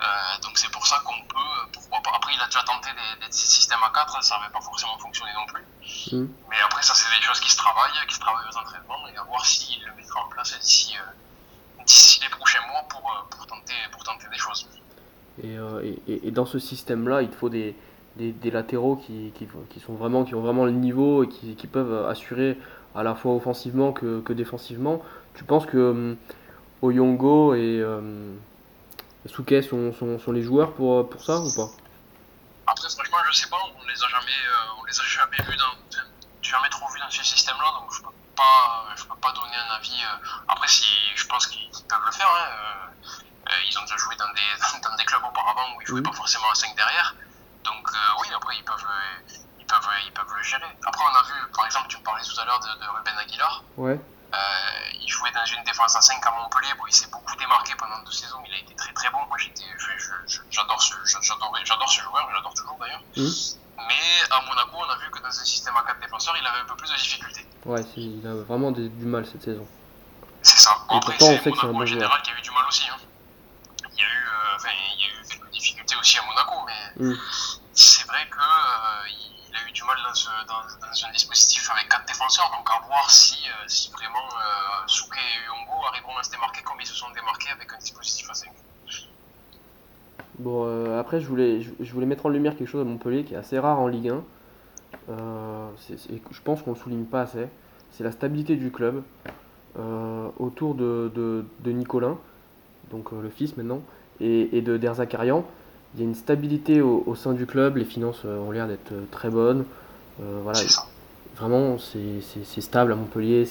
[0.01, 0.05] Euh,
[0.43, 2.11] donc c'est pour ça qu'on peut, pourquoi pas.
[2.17, 5.47] Après, il a déjà tenté des, systèmes à 4, ça n'avait pas forcément fonctionné non
[5.47, 5.65] plus.
[6.13, 6.29] Mm.
[6.51, 9.17] Mais après, ça, c'est des choses qui se travaillent, qui se travaillent aux entraînements, et
[9.17, 11.83] à voir s'il le mettra en place d'ici euh,
[12.23, 14.69] les prochains mois pour, euh, pour, tenter, pour tenter des choses.
[15.43, 15.57] Et,
[16.09, 17.77] et, et, dans ce système-là, il faut des,
[18.17, 22.07] des, latéraux qui, qui, sont vraiment, qui ont vraiment le niveau et qui, qui peuvent
[22.07, 22.59] assurer
[22.95, 25.03] à la fois offensivement que, que défensivement.
[25.35, 26.17] Tu penses que hum,
[26.83, 28.01] Oyongo et euh,
[29.29, 31.69] Souquet sont, sont, sont, les joueurs pour, pour ça ou pas?
[32.67, 35.57] Après, franchement, je sais pas, on les a jamais, euh, on les a jamais vus
[35.57, 36.01] dans,
[36.43, 39.75] jamais trop vus dans ce système-là, donc je peux pas, je peux pas donner un
[39.77, 40.03] avis.
[40.03, 42.29] Euh, après, si je pense qu'ils peuvent le faire.
[42.29, 42.91] Hein,
[43.69, 46.51] ils ont déjà joué dans des, dans des clubs auparavant où ils jouaient pas forcément
[46.51, 47.15] à 5 derrière.
[47.65, 47.89] Donc
[48.21, 48.87] oui, après ils peuvent,
[49.59, 50.67] ils peuvent, ils peuvent le gérer.
[50.85, 53.19] Après, on a vu, par exemple, tu me parlais tout à l'heure de, de Ruben
[53.19, 53.63] Aguilar.
[53.77, 54.01] Ouais.
[54.35, 54.39] Euh,
[55.01, 56.75] il jouait dans une défense à 5 à Montpellier.
[56.79, 58.43] Bon, il s'est beaucoup démarqué pendant deux saisons.
[58.47, 59.19] Il a été très très bon.
[59.29, 59.39] Moi,
[60.51, 62.29] j'adore ce, ce joueur.
[62.33, 63.03] J'adore toujours d'ailleurs.
[63.17, 63.29] Mmh.
[63.79, 66.61] Mais à Monaco, on a vu que dans un système à 4 défenseurs, il avait
[66.61, 67.47] un peu plus de difficultés.
[67.65, 69.67] Ouais, il a vraiment du mal cette saison.
[70.43, 70.77] C'est ça.
[70.89, 72.89] Bon, après, c'est Monaco en général qui a eu du mal aussi.
[72.89, 72.97] Hein.
[73.93, 76.55] Il, y a eu, euh, enfin, il y a eu quelques difficultés aussi à Monaco,
[76.67, 77.15] mais mmh.
[77.75, 79.09] c'est vrai que euh,
[79.51, 82.87] il a eu du mal dans, ce, dans, un dispositif avec quatre défenseurs, donc à
[82.87, 86.87] voir si, euh, si vraiment euh, Souquet et Uyongo arriveront à se démarquer comme ils
[86.87, 88.51] se sont démarqués avec un dispositif à 5.
[90.39, 93.35] Bon, euh, après, je voulais, je, voulais mettre en lumière quelque chose à Montpellier qui
[93.35, 94.25] est assez rare en Ligue 1.
[95.09, 95.69] Euh,
[96.09, 97.47] je pense qu'on ne souligne pas assez.
[97.93, 99.03] C'est la stabilité du club
[100.39, 102.17] autour de, de, de,
[102.91, 103.83] donc le fils maintenant,
[104.21, 105.45] et, et de Derzakarian
[105.95, 109.31] il y a une stabilité au, sein du club, les finances ont l'air d'être très
[109.31, 109.65] bonnes.
[110.21, 110.61] Euh, voilà,
[111.39, 113.49] vraiment, c'est stable à Montpellier.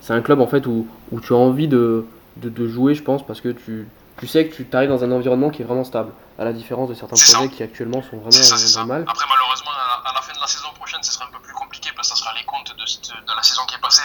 [0.00, 3.26] C'est un club en fait où, où tu as envie de, de, jouer, je pense,
[3.26, 6.12] parce que tu, tu sais que tu arrives dans un environnement qui est vraiment stable,
[6.38, 9.04] à la différence de certains projets qui actuellement sont vraiment ça, mal.
[9.08, 11.90] Après, malheureusement, à la, fin de la saison prochaine, ce sera un peu plus compliqué
[11.96, 14.02] parce que ce sera les comptes de, de, la saison qui est passée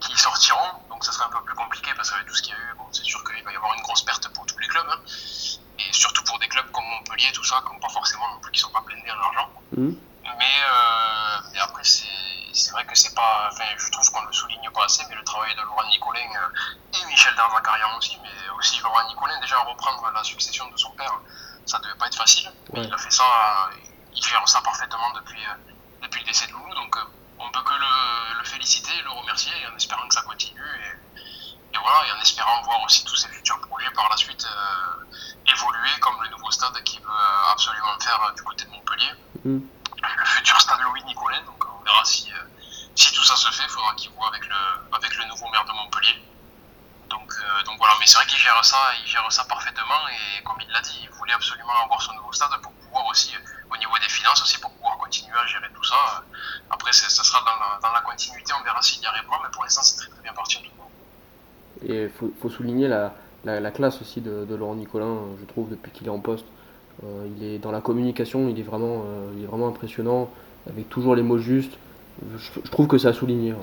[0.00, 0.78] qui sortiront.
[0.90, 2.76] Donc, ça sera un peu plus compliqué parce qu'avec tout ce qu'il y a eu,
[2.78, 4.86] bon, c'est sûr qu'il va y avoir une grosse perte pour tous les clubs.
[4.88, 5.00] Hein
[5.78, 8.60] et surtout pour des clubs comme Montpellier, tout ça, comme pas forcément non plus qui
[8.60, 9.50] sont pas blindés en argent.
[9.76, 9.90] Mmh.
[10.38, 12.96] Mais, euh, après, c'est vrai que
[13.76, 17.06] je trouve qu'on le souligne pas assez, mais le travail de Laurent Nicolin euh, et
[17.06, 21.20] Michel Darzacarian aussi, mais aussi Laurent Nicolin, déjà reprendre la succession de son père,
[21.66, 22.50] ça devait pas être facile.
[22.72, 23.24] Mais il a fait ça,
[24.14, 25.72] il gère ça parfaitement depuis, euh,
[26.02, 27.00] depuis le décès de Loulou, donc euh,
[27.38, 30.60] on peut que le, le, féliciter, le remercier, en espérant que ça continue.
[30.60, 34.46] Et, et voilà, et en espérant voir aussi tous ces futurs projets par la suite
[35.46, 39.12] évoluer comme le nouveau stade qui veut euh, absolument faire euh, du côté de Montpellier.
[39.44, 39.58] Mm.
[40.02, 42.36] Le futur stade Louis Nicolin, donc on verra si, euh,
[42.94, 45.64] si tout ça se fait, il faudra qu'il voit avec le, avec le nouveau maire
[45.64, 46.22] de Montpellier.
[47.08, 47.32] Donc,
[47.66, 50.72] donc voilà, mais c'est vrai qu'il gère ça, il gère ça parfaitement et comme il
[50.72, 53.32] l'a dit, il voulait absolument avoir son nouveau stade pour pouvoir aussi,
[53.70, 56.24] au niveau des finances aussi, pour pouvoir continuer à gérer tout ça.
[56.70, 57.40] Après, ça sera
[57.82, 60.32] dans la, continuité, on verra s'il y arrivera, mais pour l'instant, c'est très, très bien
[60.32, 61.86] parti en tout cas.
[61.86, 63.12] Et il faut, faut, souligner la,
[63.44, 66.46] la, classe aussi de, Laurent Nicolin, je trouve, depuis qu'il est en poste.
[67.04, 70.30] Euh, il est dans la communication, il est vraiment, euh, il est vraiment impressionnant,
[70.68, 71.76] avec toujours les mots justes.
[72.20, 73.54] Je, trouve que ça a souligné.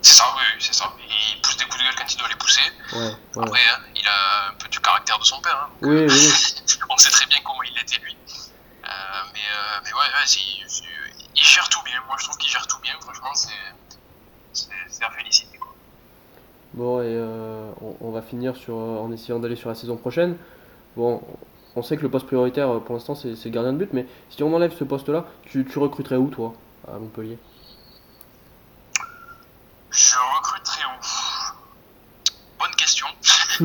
[0.00, 0.92] C'est ça, oui, c'est ça.
[1.34, 2.60] Il pousse des coups de gueule quand il doit les pousser.
[3.36, 5.68] Après, hein, il a un peu du caractère de son père.
[5.68, 6.54] Hein, oui, oui.
[6.90, 8.16] on sait très bien comment il était lui.
[8.84, 8.88] Euh,
[9.32, 9.40] mais,
[9.84, 10.26] mais ouais, ouais
[11.34, 12.00] il gère tout bien.
[12.06, 12.94] Moi, je trouve qu'il gère tout bien.
[13.00, 15.52] Franchement, c'est à féliciter.
[16.74, 20.36] Bon, et euh, on, va finir sur, euh, en essayant d'aller sur la saison prochaine.
[20.96, 21.20] Bon,
[21.76, 24.42] on sait que le poste prioritaire euh, pour l'instant c'est gardien de but, mais si
[24.42, 26.54] on enlève ce poste-là, tu, tu recruterais où toi,
[26.88, 27.38] à Montpellier
[29.90, 33.06] Je recruterais où Bonne question.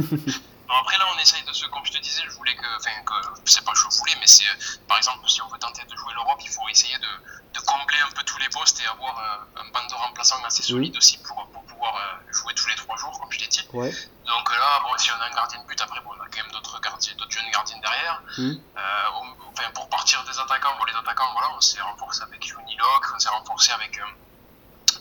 [0.69, 3.13] après là on essaye de se, comme je te disais, je voulais que, enfin que,
[3.45, 4.43] c'est pas je voulais, mais c'est
[4.87, 7.97] par exemple si on veut tenter de jouer l'Europe, il faut essayer de, de, combler
[8.05, 11.47] un peu tous les postes et avoir un banc de remplaçants assez solide aussi pour,
[11.53, 11.95] pour pouvoir
[12.31, 13.63] jouer tous les trois jours, comme je l'ai dit.
[13.71, 16.43] Donc là, bon, si on a un gardien de but, après, bon, on a quand
[16.43, 18.21] même d'autres gardiens, d'autres jeunes gardiens derrière.
[18.39, 23.05] Euh, enfin, pour partir des attaquants, bon, les attaquants, voilà, on s'est renforcé avec Locke,
[23.15, 24.03] on s'est renforcé avec, euh,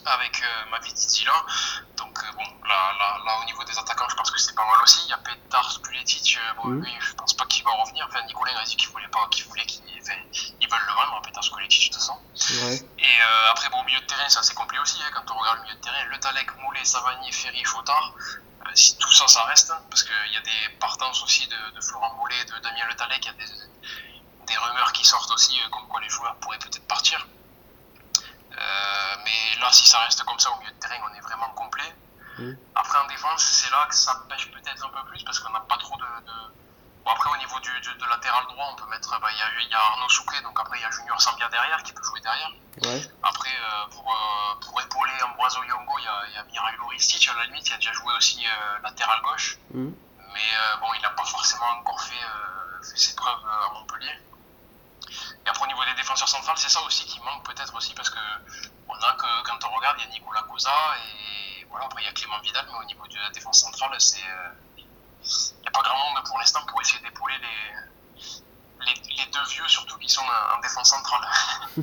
[0.07, 1.45] avec euh, là.
[1.97, 4.65] Donc, euh, bon, là, là, là, au niveau des attaquants, je pense que c'est pas
[4.65, 5.01] mal aussi.
[5.05, 6.83] Il y a Petar Spuletic, bon, hmm.
[6.83, 8.07] lui, je pense pas qu'il va revenir.
[8.09, 9.85] Enfin, Nicolas a dit qu'il voulait pas, qu'il voulait qu'ils
[10.61, 12.19] ils veulent le vendre, Petar Spuletic, de toute façon.
[12.99, 15.59] Et après, bon, au milieu de terrain, c'est assez complet aussi, hein, quand on regarde
[15.59, 16.05] le milieu de terrain.
[16.05, 18.13] Le Talek, Moulet, Savani, Ferry, Fotard
[18.75, 22.15] si tout ça, ça reste, hein, parce qu'il y a des partances aussi de, Florent
[22.17, 23.53] Mollet, de Damien Le Talec, il y a des,
[24.55, 27.27] rumeurs qui sortent aussi, euh, comme quoi les joueurs pourraient peut-être partir.
[28.53, 31.51] Euh, mais là, si ça reste comme ça au milieu de terrain, on est vraiment
[31.51, 31.95] complet.
[32.75, 35.61] Après, en défense, c'est là que ça pêche peut-être un peu plus, parce qu'on n'a
[35.61, 36.05] pas trop de
[37.07, 39.09] Bon, après, au niveau du, du, latéral droit, on peut mettre.
[39.21, 41.93] Bah, il y, a, Arnaud Souquet, donc après, il y a Junior Sambia derrière qui
[41.93, 42.51] peut jouer derrière.
[43.23, 47.29] Après, euh, pour, euh, pour épauler Ambroiso Yongo, il y a, y a Mirailo Ristic,
[47.29, 49.57] à la limite, il a déjà joué aussi euh, latéral gauche.
[49.73, 49.91] Mm.
[50.35, 52.15] Mais bon, il n'a pas forcément encore fait,
[52.83, 54.13] fait, ses preuves à Montpellier.
[55.47, 58.11] Et après, au niveau des défenseurs centrales, c'est ça aussi qui manque peut-être aussi parce
[58.11, 58.19] que
[58.89, 62.07] on a que, quand on regarde, il y a Nicolas Cosa et voilà, après il
[62.07, 64.19] y a Clément Vidal, mais au niveau de la défense centrale, c'est.
[64.77, 69.45] Il n'y a pas grand monde pour l'instant pour essayer d'épauler les, les, les, deux
[69.51, 71.29] vieux, surtout qui sont en, défense centrale.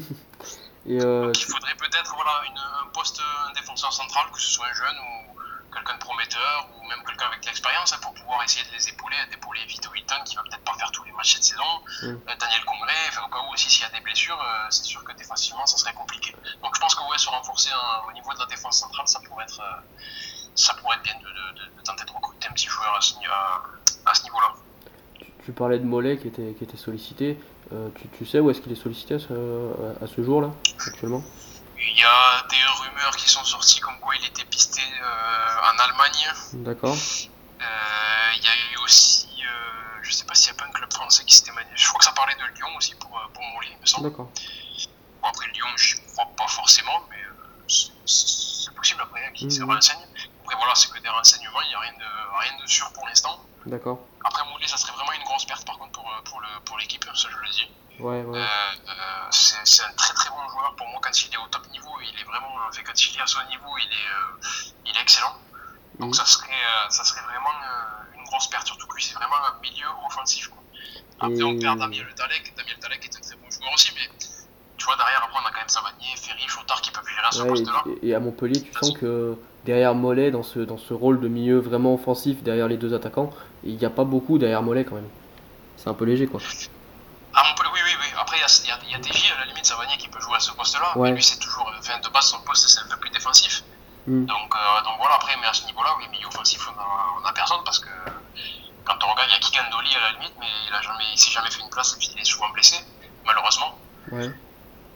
[0.86, 4.48] et euh, Donc il faudrait peut-être voilà, une, un poste, un défenseur central, que ce
[4.48, 5.40] soit un jeune ou
[5.74, 8.90] quelqu'un de prometteur ou même quelqu'un avec de l'expérience hein, pour pouvoir essayer de les
[8.90, 11.72] épauler, d'épauler Vito Hilton qui va peut-être pas faire tous les matchs cette saison,
[12.04, 12.06] Mm.
[12.08, 14.84] euh, Daniel Congré, enfin, au cas où aussi s'il y a des blessures, euh, c'est
[14.86, 16.36] sûr que défensivement ça serait compliqué.
[16.62, 19.20] Donc je pense que ouais, se renforcer hein, au niveau de la défense centrale, ça
[19.28, 19.82] pourrait être, euh,
[20.56, 23.02] ça pourrait être bien de, de- de- de tenter de recruter un petit joueur à
[23.02, 24.54] ce, à- niveau-là.
[25.20, 27.40] tu, tu parlais de Mollet qui était, qui était sollicité.
[27.96, 30.52] Tu, tu sais où est-ce qu'il est sollicité à ce, à, à ce jour-là,
[30.86, 31.24] actuellement?
[31.86, 35.78] Il y a des rumeurs qui sont sorties comme quoi il était pisté euh, en
[35.80, 36.34] Allemagne.
[36.54, 36.96] D'accord.
[36.96, 40.72] Euh, Il y a eu aussi, euh, je sais pas s'il n'y a pas un
[40.72, 41.84] club français qui s'était manifesté.
[41.84, 44.10] Je crois que ça parlait de Lyon aussi pour, pour Mollet, il me semble.
[44.10, 44.30] D'accord.
[45.22, 47.18] Bon, après Lyon, je crois pas forcément, mais
[47.68, 47.92] c'est-
[48.76, 49.72] possible après hein, qu'ils se Mhm.
[49.72, 50.06] renseignent.
[50.44, 53.08] Après voilà, c'est que des renseignements, il n'y a rien de, rien de sûr pour
[53.08, 53.40] l'instant.
[53.66, 54.00] D'accord.
[54.26, 57.06] Après Mollet, ça serait vraiment une grosse perte par contre pour, pour le- pour l'équipe,
[57.16, 57.70] ça je le dis.
[58.00, 58.40] Ouais, ouais.
[58.40, 61.66] Euh, euh, c'est un très très bon joueur pour moi quand il est au top
[61.72, 61.90] niveau.
[62.02, 64.98] Il est vraiment, en fait, quand il est à son niveau, il est, euh, il
[64.98, 65.36] est excellent.
[66.00, 66.14] Donc Mhm.
[66.16, 69.36] ça serait, euh, ça serait vraiment euh, une grosse perte, surtout que lui c'est vraiment
[69.36, 70.48] un milieu offensif.
[70.50, 70.64] Quoi.
[71.20, 72.54] Après Et- on perd Damien Le Talec.
[72.58, 74.10] Damien Le Talec est un très bon joueur aussi, mais
[74.78, 77.32] tu vois derrière après on a quand même Savanier, Ferry, Chotard qui peuvent gérer à
[77.32, 77.84] ce Ouais, poste-là.
[78.02, 81.28] et, et à Montpellier, tu sens que derrière Mollet, dans ce, dans ce rôle de
[81.28, 83.32] milieu vraiment offensif, derrière les deux attaquants,
[83.64, 85.10] il n'y a pas beaucoup derrière Mollet quand même.
[85.78, 86.42] C'est un peu léger quoi.
[87.36, 88.08] Ah Montpellier, oui, oui, oui.
[88.20, 89.98] Après il y a, il y a, il y a TJ, à la limite Savanier
[89.98, 91.10] qui peut jouer à ce poste-là, Ouais.
[91.10, 93.64] mais lui c'est toujours, enfin de base son poste c'est un peu plus défensif.
[94.08, 94.26] Mm.
[94.26, 96.86] Donc, euh, donc voilà, après, mais à ce niveau-là, oui, milieu offensif, on a,
[97.22, 97.90] on a personne parce que
[98.86, 101.18] quand on regarde, il y a Kikandoli à la limite, mais il a jamais, il
[101.18, 102.76] s'est jamais fait une place et puis il est souvent blessé,
[103.26, 103.78] malheureusement,
[104.12, 104.28] Ouais.
[104.28, 104.34] le,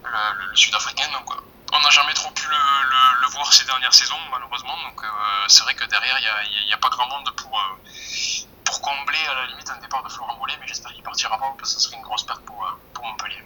[0.09, 1.07] le- le Sud-Africain.
[1.13, 1.33] Donc,
[1.73, 4.75] on n'a jamais trop pu le, voir ces dernières saisons, malheureusement.
[4.89, 5.07] Donc, euh,
[5.47, 7.75] c'est vrai que derrière, il n'y a, pas grand monde pour, euh,
[8.65, 11.53] pour combler à la limite un départ de Florent Mollet, mais j'espère qu'il partira pas
[11.57, 13.43] parce que ça serait une grosse perte pour, pour Montpellier.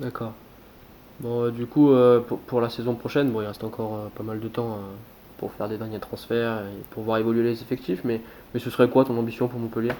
[0.00, 0.32] D'accord.
[1.20, 4.08] Bon, euh, du coup, euh, pour, pour la saison prochaine, bon, il reste encore euh,
[4.16, 4.78] pas mal de temps
[5.38, 8.20] pour faire des derniers transferts et pour voir évoluer les effectifs, mais,
[8.52, 9.92] mais ce serait quoi ton ambition pour Montpellier?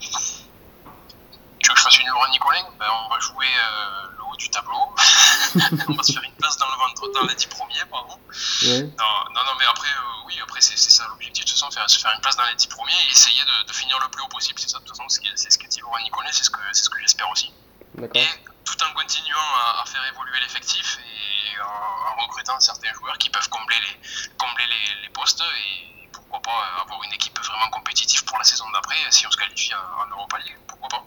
[0.00, 4.36] Tu veux que je fasse une Laurent Nicolin ben, On va jouer euh, le haut
[4.36, 4.72] du tableau.
[5.88, 8.14] on va se faire une place dans le dans les 10 premiers, pardon.
[8.62, 8.82] Ouais.
[8.82, 11.88] Non, non, non, mais après, euh, oui, après, c'est ça l'objectif de toute façon, faire,
[11.88, 14.22] se faire une place dans les 10 premiers et essayer de, de finir le plus
[14.22, 14.58] haut possible.
[14.58, 16.84] C'est ça, de toute façon, c'est ce qu'a dit Laurent Nicolin, c'est ce que, c'est
[16.84, 17.52] ce que j'espère aussi.
[17.94, 18.22] D'accord.
[18.22, 18.49] Et
[18.80, 23.28] tout en continuant à, à faire évoluer l'effectif et en, en recrutant certains joueurs qui
[23.30, 24.00] peuvent combler les,
[24.38, 28.64] combler les, les postes et pourquoi pas avoir une équipe vraiment compétitive pour la saison
[28.70, 31.04] d'après si on se qualifie en, en Europa League, pourquoi pas.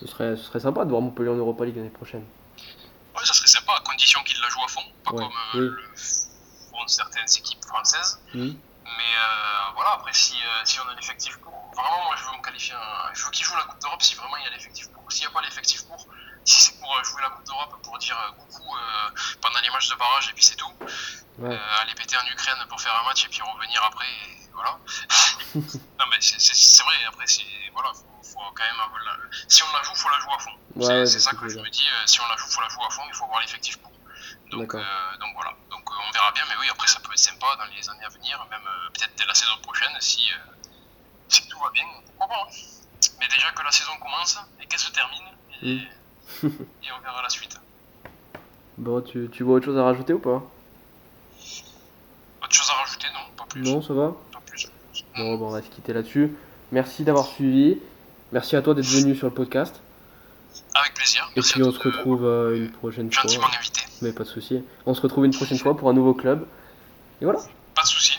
[0.00, 2.26] Ce serait, ce serait sympa de voir Montpellier en Europa League l'année prochaine.
[3.14, 5.54] Ouais, ça serait sympa, à condition qu'ils la jouent à fond, pas Ouais, comme euh,
[5.54, 5.60] oui.
[5.60, 8.18] le font certaines équipes françaises.
[8.34, 12.36] Mais euh, voilà, après, si, euh, si on a l'effectif pour, vraiment, moi je veux
[12.36, 14.50] me qualifier, un- je veux qu'ils jouent la Coupe d'Europe si vraiment il y a
[14.50, 15.02] l'effectif pour.
[15.12, 16.06] S'il n'y a pas l'effectif pour,
[16.44, 19.70] si c'est pour euh, jouer la Coupe d'Europe, pour dire euh, coucou euh, pendant les
[19.70, 20.72] matchs de barrage et puis c'est tout,
[21.38, 21.54] Ouais.
[21.54, 24.78] euh, aller péter en Ukraine pour faire un match et puis revenir après, et voilà.
[25.54, 27.44] non, mais c'est- vrai, après, c'est.
[27.72, 29.16] Voilà, faut, faut quand même la-
[29.48, 30.56] Si on la joue, faut la jouer à fond.
[30.76, 32.84] Ouais, c'est ça que je me dis, euh, si on la joue, faut la jouer
[32.86, 33.90] à fond, il faut avoir l'effectif pour.
[34.50, 37.46] Donc, euh, donc voilà, donc on verra bien, mais oui, après ça peut être sympa
[37.56, 40.30] dans les années à venir, même euh, peut-être dès la saison prochaine, si,
[41.28, 41.84] si tout va bien,
[42.18, 42.42] pourquoi pas.
[42.42, 42.54] hein.
[43.18, 45.24] Mais déjà que la saison commence et qu'elle se termine,
[45.62, 45.88] et,
[46.86, 47.58] et on verra la suite.
[48.82, 50.42] Bon, tu, tu vois autre chose à rajouter ou pas
[52.42, 53.62] Autre chose à rajouter Non, pas plus.
[53.62, 54.68] Non, ça va Pas plus.
[55.16, 56.32] Bon, bon, on va se quitter là-dessus.
[56.72, 57.78] Merci d'avoir suivi.
[58.32, 59.80] Merci à toi d'être venu sur le podcast.
[60.74, 61.22] Avec plaisir.
[61.30, 63.56] Et Merci puis on se retrouve euh, une prochaine Gentiment fois.
[63.56, 63.82] invité.
[64.00, 64.64] Mais pas de souci.
[64.84, 66.44] On se retrouve une prochaine fois pour un nouveau club.
[67.20, 67.38] Et voilà.
[67.76, 68.11] Pas de soucis.